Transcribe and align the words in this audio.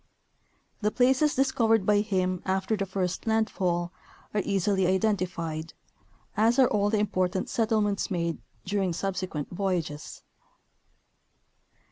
The 0.81 0.89
places 0.89 1.35
discovered 1.35 1.85
by 1.85 1.99
him 1.99 2.41
after 2.43 2.75
the 2.75 2.87
first 2.87 3.27
landfall 3.27 3.91
are 4.33 4.41
easily 4.43 4.87
identified, 4.87 5.75
as 6.35 6.57
are 6.57 6.67
all 6.67 6.89
the 6.89 6.97
important 6.97 7.49
settlements 7.49 8.09
made 8.09 8.39
during 8.65 8.93
subsequent 8.93 9.51
voyages. 9.51 10.23